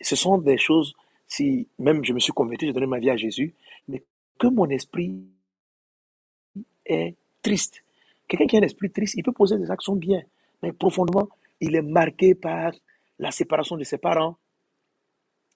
[0.00, 0.94] Ce sont des choses,
[1.26, 3.54] si même je me suis converti, j'ai donné ma vie à Jésus,
[3.88, 4.02] mais
[4.38, 5.24] que mon esprit
[6.86, 7.82] est triste.
[8.28, 10.22] Quelqu'un qui a un esprit triste, il peut poser des actions bien,
[10.62, 11.28] mais profondément,
[11.60, 12.72] il est marqué par
[13.18, 14.38] la séparation de ses parents,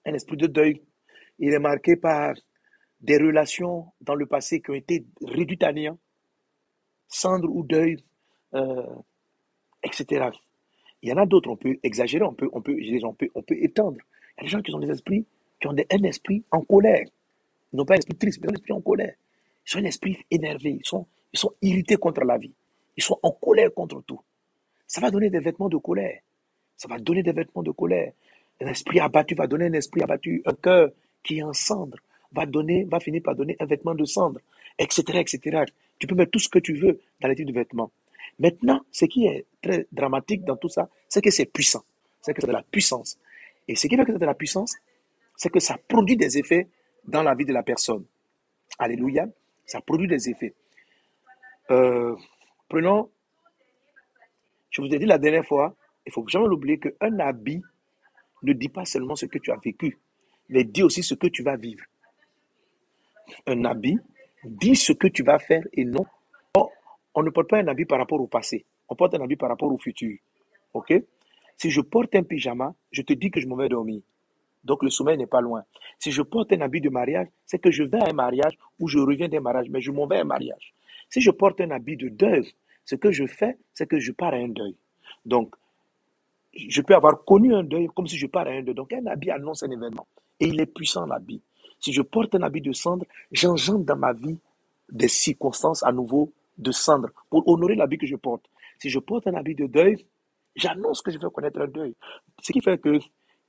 [0.05, 0.81] un esprit de deuil.
[1.39, 2.33] Il est marqué par
[3.01, 5.97] des relations dans le passé qui ont été réduites à néant,
[7.07, 7.97] cendre ou deuil,
[8.53, 8.95] euh,
[9.83, 10.29] etc.
[11.01, 12.77] Il y en a d'autres, on peut exagérer, on peut, on peut,
[13.35, 13.97] on peut, étendre.
[14.37, 15.25] Il y a des gens qui ont des esprits,
[15.59, 17.05] qui ont des- un esprit en colère.
[17.73, 19.15] Ils n'ont pas un esprit triste, mais un esprit en colère.
[19.65, 21.05] Ils sont un esprit énervé, ils sont,
[21.61, 22.53] irrités contre la vie.
[22.97, 24.19] Ils sont en colère contre tout.
[24.87, 26.19] Ça va donner des vêtements de colère.
[26.75, 28.11] Ça va donner des vêtements de colère.
[28.61, 30.41] Un esprit abattu va donner un esprit abattu.
[30.45, 30.89] Un cœur
[31.23, 31.97] qui est en cendre
[32.31, 32.45] va
[32.99, 34.39] finir par donner un vêtement de cendre,
[34.77, 35.63] etc., etc.
[35.99, 37.91] Tu peux mettre tout ce que tu veux dans les types de vêtements.
[38.39, 41.83] Maintenant, ce qui est très dramatique dans tout ça, c'est que c'est puissant.
[42.21, 43.17] C'est que c'est de la puissance.
[43.67, 44.73] Et ce qui fait que c'est de la puissance,
[45.35, 46.67] c'est que ça produit des effets
[47.05, 48.05] dans la vie de la personne.
[48.77, 49.27] Alléluia.
[49.65, 50.55] Ça produit des effets.
[51.69, 52.15] Euh,
[52.67, 53.11] prenons,
[54.71, 55.75] je vous ai dit la dernière fois,
[56.05, 57.61] il faut jamais l'oublier qu'un habit
[58.41, 59.99] ne dit pas seulement ce que tu as vécu,
[60.47, 61.83] mais dit aussi ce que tu vas vivre.
[63.45, 63.99] Un habit
[64.43, 66.05] dit ce que tu vas faire et non.
[67.15, 69.49] On ne porte pas un habit par rapport au passé, on porte un habit par
[69.49, 70.17] rapport au futur.
[70.73, 70.93] Ok?
[71.57, 74.01] Si je porte un pyjama, je te dis que je m'en vais dormir.
[74.63, 75.63] Donc le sommeil n'est pas loin.
[75.97, 78.87] Si je porte un habit de mariage, c'est que je vais à un mariage ou
[78.87, 80.73] je reviens d'un mariage, mais je m'en vais à un mariage.
[81.09, 82.53] Si je porte un habit de deuil,
[82.85, 84.75] ce que je fais, c'est que je pars à un deuil.
[85.25, 85.55] Donc,
[86.53, 88.75] je peux avoir connu un deuil comme si je pars à un deuil.
[88.75, 90.07] Donc, un habit annonce un événement.
[90.39, 91.41] Et il est puissant, l'habit.
[91.79, 94.37] Si je porte un habit de cendre, j'engendre dans ma vie
[94.89, 98.45] des circonstances à nouveau de cendre pour honorer l'habit que je porte.
[98.79, 100.05] Si je porte un habit de deuil,
[100.55, 101.95] j'annonce que je vais connaître un deuil.
[102.41, 102.99] Ce qui fait que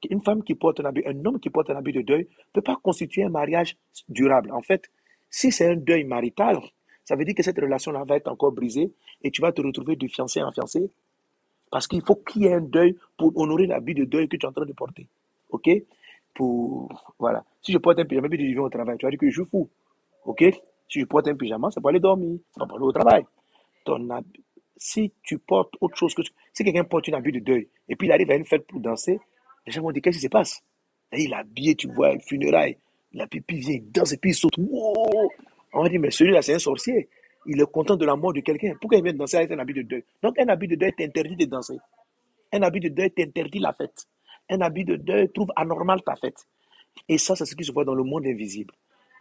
[0.09, 2.53] une femme qui porte un habit, un homme qui porte un habit de deuil, ne
[2.55, 3.77] peut pas constituer un mariage
[4.09, 4.51] durable.
[4.53, 4.91] En fait,
[5.29, 6.59] si c'est un deuil marital,
[7.05, 8.93] ça veut dire que cette relation-là va être encore brisée
[9.23, 10.91] et tu vas te retrouver de fiancé en fiancé
[11.71, 14.47] parce qu'il faut qu'il y ait un deuil pour honorer l'habit de deuil que tu
[14.47, 15.07] es en train de porter.
[15.51, 15.69] OK?
[16.35, 17.45] Pour voilà.
[17.63, 19.51] Si je porte un pyjama je viens au travail, tu vas dire que je suis
[19.51, 19.69] fou.
[20.25, 20.45] OK?
[20.91, 23.23] Si je porte un pyjama, c'est pour aller dormir, c'est pour aller au travail.
[23.85, 24.09] Ton
[24.77, 27.97] Si tu portes autre chose que tu- si quelqu'un porte une habit de deuil et
[27.97, 29.21] puis il arrive à une fête pour danser,
[29.67, 30.63] les gens vont dire qu'est-ce qui se passe?
[31.13, 32.77] Il est habillé, tu vois, une funérailles,
[33.13, 34.57] la pipi vient, il danse et puis il saute.
[34.59, 35.31] Wow
[35.73, 37.09] On va dire mais celui-là c'est un sorcier.
[37.47, 38.75] Il est content de la mort de quelqu'un.
[38.81, 40.05] Pourquoi il vient danser avec un habit de deuil?
[40.23, 41.79] Donc un habit de deuil t'interdit de danser.
[42.53, 44.07] Un habit de deuil t'interdit la fête.
[44.49, 46.47] Un habit de deuil trouve anormal ta fête.
[47.09, 48.75] Et ça, c'est ce qui se voit dans le monde invisible.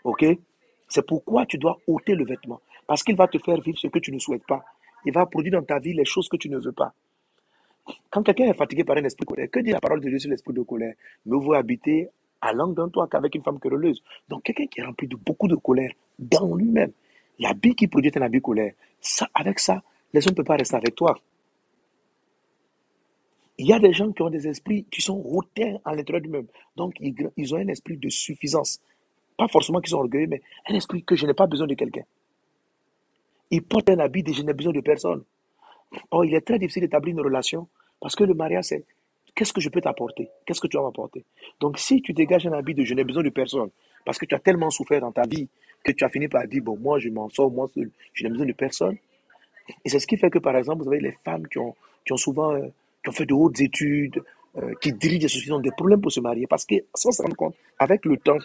[0.03, 0.25] OK?
[0.89, 2.61] C'est pourquoi tu dois ôter le vêtement.
[2.87, 4.65] Parce qu'il va te faire vivre ce que tu ne souhaites pas.
[5.05, 6.93] Il va produire dans ta vie les choses que tu ne veux pas.
[8.09, 10.19] Quand quelqu'un est fatigué par un esprit de colère, que dit la parole de Dieu
[10.19, 10.95] sur l'esprit de colère?
[11.25, 12.09] Mieux vaut habiter
[12.41, 14.01] à langue d'un toit qu'avec une femme querelleuse.
[14.27, 16.91] Donc, quelqu'un qui est rempli de beaucoup de colère dans lui-même,
[17.37, 20.75] l'habit qui produit un habit colère, ça, avec ça, les hommes ne peuvent pas rester
[20.75, 21.19] avec toi.
[23.57, 26.47] Il y a des gens qui ont des esprits qui sont hautains à l'intérieur d'eux-mêmes.
[26.77, 28.81] Donc, ils ont un esprit de suffisance.
[29.39, 32.03] Pas forcément qu'ils sont orgueilleux, mais un esprit que je n'ai pas besoin de quelqu'un.
[33.51, 35.23] Ils portent un habit de je n'ai besoin de personne.
[36.11, 37.69] Or, il est très difficile d'établir une relation
[38.01, 38.83] parce que le mariage, c'est
[39.33, 40.27] qu'est-ce que je peux t'apporter?
[40.45, 41.23] Qu'est-ce que tu vas m'apporter?
[41.61, 43.69] Donc, si tu dégages un habit de je n'ai besoin de personne
[44.03, 45.47] parce que tu as tellement souffert dans ta vie
[45.85, 48.29] que tu as fini par dire, bon, moi, je m'en sors, moi seul, je n'ai
[48.29, 48.97] besoin de personne.
[49.85, 51.75] Et c'est ce qui fait que, par exemple, vous avez les femmes qui ont,
[52.05, 52.67] qui ont souvent euh,
[53.01, 54.21] qui ont fait de hautes études,
[54.57, 57.21] euh, qui dirigent des sociétés, ont des problèmes pour se marier parce que, sans se
[57.21, 58.37] rendre compte, avec le temps,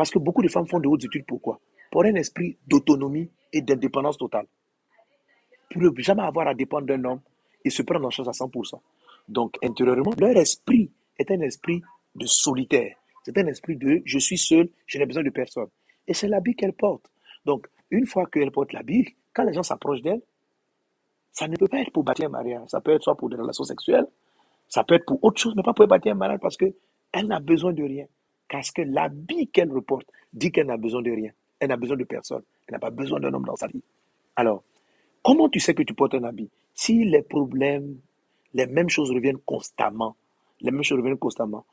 [0.00, 1.60] parce que beaucoup de femmes font de hautes études, pourquoi?
[1.90, 4.46] Pour un esprit d'autonomie et d'indépendance totale.
[5.70, 7.20] Pour ne jamais avoir à dépendre d'un homme
[7.62, 8.80] et se prendre en charge à 100%.
[9.28, 11.82] Donc, intérieurement, leur esprit est un esprit
[12.14, 12.96] de solitaire.
[13.24, 15.68] C'est un esprit de je suis seul, je n'ai besoin de personne.
[16.08, 17.04] Et c'est l'habit qu'elle porte.
[17.44, 20.22] Donc, une fois qu'elle porte l'habit, quand les gens s'approchent d'elle,
[21.30, 22.62] ça ne peut pas être pour bâtir un mariage.
[22.68, 24.06] Ça peut être soit pour des relations sexuelles,
[24.66, 27.38] ça peut être pour autre chose, mais pas pour bâtir un mariage parce qu'elle n'a
[27.38, 28.06] besoin de rien.
[28.50, 31.30] Parce que l'habit qu'elle reporte dit qu'elle n'a besoin de rien.
[31.60, 32.42] Elle n'a besoin de personne.
[32.66, 33.82] Elle n'a pas besoin d'un homme dans sa vie.
[34.36, 34.62] Alors,
[35.22, 36.50] comment tu sais que tu portes un habit?
[36.74, 37.98] Si les problèmes,
[38.52, 40.16] les mêmes choses reviennent constamment,
[40.60, 41.64] les mêmes choses reviennent constamment.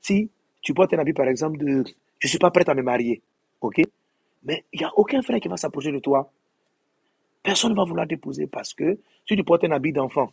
[0.00, 0.30] Si
[0.60, 1.84] tu portes un habit, par exemple, de
[2.18, 3.22] je ne suis pas prête à me marier,
[3.62, 3.80] ok?
[4.44, 6.30] Mais il n'y a aucun frère qui va s'approcher de toi.
[7.42, 10.30] Personne ne va vouloir t'épouser parce que si tu portes un habit d'enfant,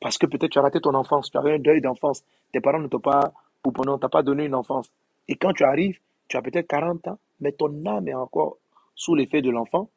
[0.00, 2.78] parce que peut-être tu as raté ton enfance, tu as un deuil d'enfance, tes parents
[2.78, 3.32] ne t'ont pas,
[3.64, 4.90] ou pendant, t'as pas donné une enfance.
[5.28, 8.58] Et quand tu arrives, tu as peut-être 40 ans, mais ton âme est encore
[8.94, 9.90] sous l'effet de l'enfant.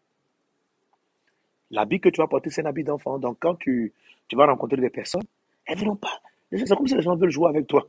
[1.72, 3.20] L'habit que tu vas porter, c'est un habit d'enfant.
[3.20, 3.94] Donc quand tu,
[4.28, 5.24] tu vas rencontrer des personnes,
[5.66, 6.20] elles ne verront pas.
[6.52, 7.88] C'est comme si les gens veulent jouer avec toi.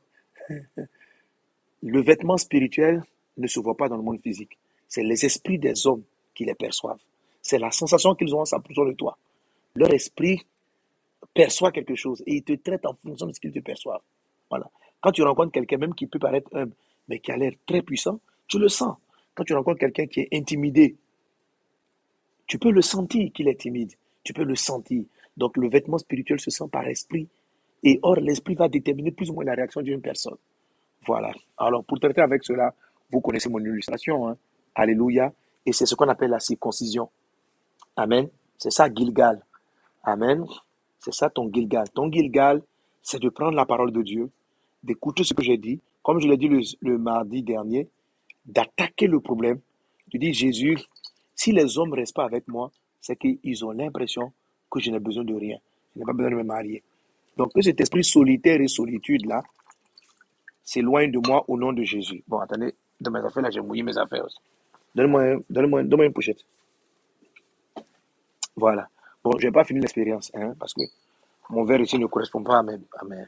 [1.82, 3.02] Le vêtement spirituel
[3.38, 4.58] ne se voit pas dans le monde physique.
[4.86, 6.02] C'est les esprits des hommes
[6.34, 7.00] qui les perçoivent.
[7.40, 9.16] C'est la sensation qu'ils ont en s'approchant de toi.
[9.74, 10.42] Leur esprit
[11.32, 14.02] perçoit quelque chose et il te traite en fonction de ce qu'il te perçoit.
[14.50, 14.68] Voilà.
[15.00, 16.72] Quand tu rencontres quelqu'un même qui peut paraître humble,
[17.08, 18.96] mais qui a l'air très puissant, tu le sens.
[19.34, 20.96] Quand tu rencontres quelqu'un qui est intimidé,
[22.46, 23.92] tu peux le sentir qu'il est timide.
[24.22, 25.04] Tu peux le sentir.
[25.36, 27.28] Donc le vêtement spirituel se sent par esprit.
[27.82, 30.36] Et or, l'esprit va déterminer plus ou moins la réaction d'une personne.
[31.06, 31.32] Voilà.
[31.56, 32.74] Alors, pour traiter avec cela,
[33.10, 34.28] vous connaissez mon illustration.
[34.28, 34.36] Hein?
[34.74, 35.32] Alléluia.
[35.64, 37.08] Et c'est ce qu'on appelle la circoncision.
[37.96, 38.28] Amen.
[38.58, 39.42] C'est ça, Gilgal.
[40.02, 40.44] Amen.
[40.98, 41.88] C'est ça ton Gilgal.
[41.90, 42.62] Ton Gilgal,
[43.02, 44.30] c'est de prendre la parole de Dieu,
[44.82, 46.48] d'écouter ce que j'ai dit, comme je l'ai dit
[46.80, 47.88] le, mardi dernier,
[48.46, 49.60] d'attaquer le problème.
[50.10, 50.78] Tu dis, Jésus,
[51.34, 54.32] si les hommes ne restent pas avec moi, c'est qu'ils ont l'impression
[54.70, 55.58] que je n'ai besoin de rien.
[55.94, 56.82] Je n'ai pas besoin de me marier.
[57.36, 59.42] Donc, que cet esprit solitaire et solitude-là
[60.62, 62.22] s'éloigne de moi au nom de Jésus.
[62.28, 64.38] Bon, attendez, dans mes affaires, là, j'ai mouillé mes affaires aussi.
[64.94, 66.44] Donne-moi donne donne une pochette.
[68.56, 68.88] Voilà.
[69.22, 70.82] Bon, je n'ai pas fini l'expérience, hein, parce que
[71.50, 73.24] mon verre ici ne correspond pas à mes, à mes...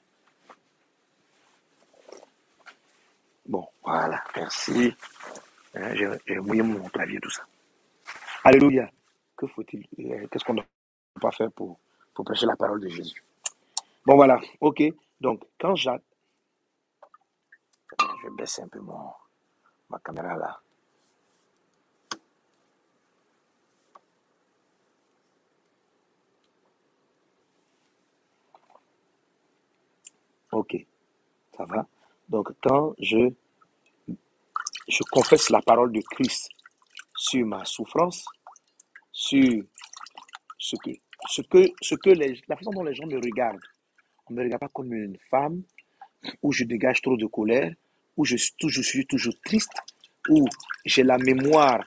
[3.52, 4.94] Bon, voilà, merci.
[5.74, 7.42] Hein, j'ai mouillé mon clavier, tout ça.
[8.44, 8.90] Alléluia.
[9.36, 10.64] Que faut-il, euh, qu'est-ce qu'on doit
[11.20, 11.78] pas faire pour,
[12.14, 13.22] pour prêcher la parole de Jésus?
[14.06, 14.82] Bon, voilà, ok.
[15.20, 15.90] Donc, quand j'ai...
[18.00, 19.10] Je vais baisser un peu mon,
[19.90, 20.58] ma caméra là.
[30.52, 30.86] Ok,
[31.54, 31.86] ça va.
[32.30, 33.30] Donc, quand je,
[34.92, 36.50] je confesse la parole de Christ
[37.16, 38.24] sur ma souffrance,
[39.10, 39.62] sur
[40.58, 40.90] ce que,
[41.28, 43.60] ce que, ce que la façon dont les gens me regardent.
[44.28, 45.62] On ne me regarde pas comme une femme,
[46.42, 47.72] où je dégage trop de colère,
[48.18, 49.72] où je, je suis toujours triste,
[50.28, 50.44] où
[50.84, 51.82] j'ai la mémoire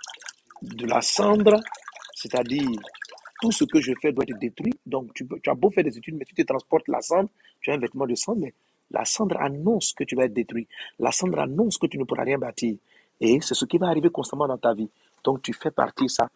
[0.63, 1.59] de la cendre,
[2.15, 2.67] c'est-à-dire
[3.39, 4.73] tout ce que je fais doit être détruit.
[4.85, 7.29] Donc, tu, tu, as beau faire des études, mais tu te transportes la cendre,
[7.61, 8.53] tu as un vêtement de cendre, mais
[8.89, 10.67] la cendre annonce que tu vas être détruit.
[10.99, 12.77] La cendre annonce que tu ne pourras rien bâtir.
[13.21, 14.89] Et c'est ce qui va arriver constamment dans ta vie.
[15.23, 16.29] Donc, tu fais partie ça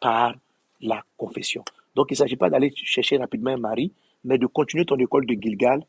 [0.00, 0.34] par
[0.80, 1.64] la confession.
[1.94, 3.92] Donc, il ne s'agit pas d'aller chercher rapidement un mari,
[4.24, 5.84] mais de continuer ton école de Gilgal.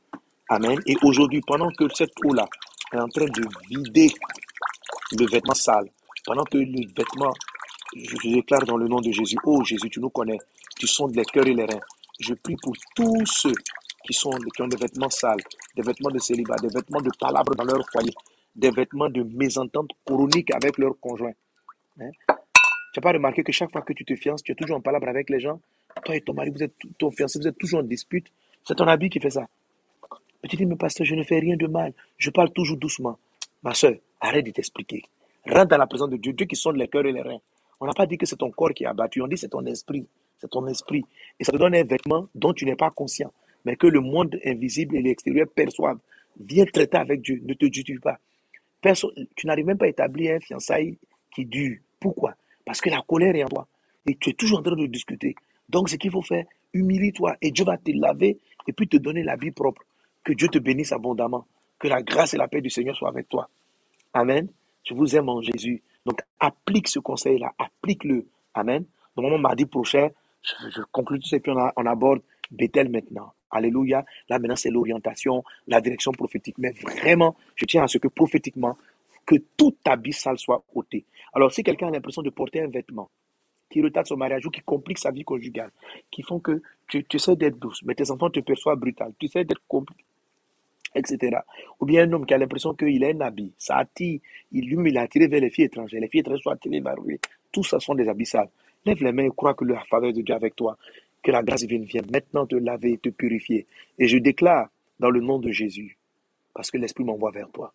[0.50, 0.80] Amen.
[0.86, 2.46] Et aujourd'hui, pendant que cette eau-là
[2.92, 4.12] est en train de vider
[5.18, 5.90] le vêtement sale,
[6.26, 7.34] pendant que le vêtement,
[7.96, 10.38] je déclare dans le nom de Jésus, oh Jésus, tu nous connais,
[10.78, 11.80] tu sondes les cœurs et les reins.
[12.20, 13.54] Je prie pour tous ceux
[14.06, 15.42] qui, sont, qui ont des vêtements sales,
[15.76, 18.14] des vêtements de célibat, des vêtements de palabres dans leur foyer,
[18.56, 21.34] des vêtements de mésentente chronique avec leur conjoint.
[22.00, 22.10] Hein?
[22.28, 24.82] Tu n'as pas remarqué que chaque fois que tu te fiances, tu es toujours en
[24.82, 25.60] palabre avec les gens?
[26.06, 28.28] Toi et ton mari, vous êtes ton fiancé, vous êtes toujours en dispute.
[28.68, 29.48] C'est ton habit qui fait ça.
[30.48, 31.94] tu dis, mais pasteur, je ne fais rien de mal.
[32.18, 33.18] Je parle toujours doucement.
[33.64, 35.04] Ma soeur, arrête de t'expliquer.
[35.46, 37.40] Rentre dans la présence de Dieu, Dieu qui sonne les cœurs et les reins.
[37.80, 39.66] On n'a pas dit que c'est ton corps qui est abattu, on dit c'est ton
[39.66, 40.08] esprit.
[40.40, 41.04] C'est ton esprit.
[41.40, 43.32] Et ça te donne un vêtement dont tu n'es pas conscient
[43.66, 46.00] mais que le monde invisible et l'extérieur perçoivent.
[46.40, 48.20] Viens traiter avec Dieu, ne te justifie pas.
[49.36, 50.98] Tu n'arrives même pas à établir un fiançailles
[51.34, 51.78] qui dure.
[52.00, 52.36] Pourquoi?
[52.66, 53.68] Parce que la colère est en toi.
[54.06, 55.36] Et tu es toujours en train de discuter.
[55.70, 59.24] Donc, ce qu'il faut faire, humilie-toi et Dieu va te laver et puis te donner
[59.24, 59.82] la vie propre.
[60.24, 61.46] Que Dieu te bénisse abondamment.
[61.80, 63.50] Que la grâce et la paix du Seigneur soient avec toi.
[64.14, 64.48] Amen.
[64.86, 65.82] Je vous aime en Jésus.
[66.06, 67.54] Donc, applique ce conseil-là.
[67.58, 68.28] Applique-le.
[68.54, 68.86] Amen.
[69.16, 70.10] Normalement, mardi prochain,
[70.42, 73.34] je, conclue tout ça et puis on aborde Bethel maintenant.
[73.54, 74.04] Alléluia.
[74.30, 76.58] Là, maintenant, c'est l'orientation, la direction prophétique.
[76.58, 78.76] Mais vraiment, je tiens à ce que prophétiquement,
[79.26, 81.06] que tout habit sale soit ôté.
[81.34, 83.10] Alors, si quelqu'un a l'impression de porter un vêtement
[83.70, 85.72] qui retardent son mariage ou qui compliquent sa vie conjugale,
[86.12, 89.46] qui font que tu, essaies d'être douce, mais tes enfants te perçoivent brutal, tu essaies
[89.46, 90.04] d'être compliqué,
[90.94, 91.40] etc.
[91.80, 94.20] Ou bien un homme qui a l'impression qu'il est un habit, ça attire,
[94.52, 97.00] il lui, il a attiré vers les filles étrangères, les filles étrangères sont attirées vers
[97.00, 97.20] lui.
[97.52, 98.50] Tout ça sont des abyssales.
[98.86, 100.78] Lève les mains et crois que la faveur de Dieu avec toi,
[101.24, 103.66] que la grâce divine vient maintenant te laver, te purifier.
[103.98, 105.98] Et je déclare dans le nom de Jésus,
[106.54, 107.74] parce que l'Esprit m'envoie vers toi,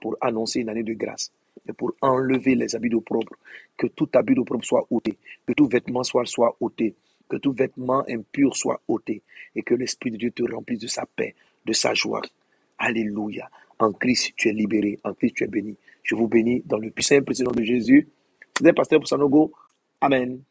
[0.00, 1.32] pour annoncer une année de grâce,
[1.66, 3.34] mais pour enlever les habits d'opprobre,
[3.76, 6.94] que tout habit d'opprobre soit ôté, que tout vêtement soit, soit ôté,
[7.28, 9.22] que tout vêtement impur soit ôté,
[9.54, 11.34] et que l'Esprit de Dieu te remplisse de sa paix,
[11.66, 12.22] de sa joie.
[12.78, 13.50] Alléluia.
[13.78, 14.98] En Christ, tu es libéré.
[15.04, 15.76] En Christ, tu es béni.
[16.02, 18.08] Je vous bénis dans le et précieux nom de Jésus.
[18.56, 19.52] C'était Pasteur Poussanogo.
[20.00, 20.42] Amen.